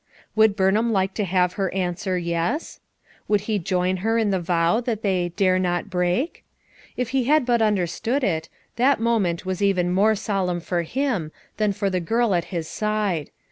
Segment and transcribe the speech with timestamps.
[0.35, 2.79] Would Burnham like to have her an swer, "Yes?"
[3.27, 6.43] Would he Join her in the vow that they "dare not break?"
[6.97, 11.71] If he had but understood it, that moment was even more solemn for him, than
[11.71, 13.29] for the girl at his side.